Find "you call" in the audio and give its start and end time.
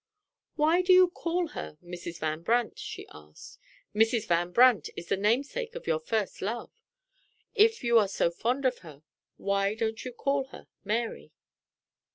0.93-1.49, 10.03-10.45